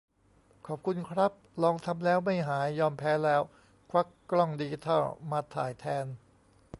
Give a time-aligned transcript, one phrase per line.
[0.67, 1.31] ขอบคุณครับ
[1.63, 3.41] ลองทำแล้ว ไม่หาย: ยอมแพ้แล้ว
[3.91, 6.05] ควักกล้องดิจิทัลมาถ่ายแทน